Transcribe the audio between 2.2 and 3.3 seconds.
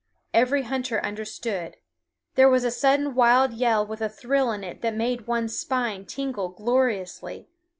There was a sudden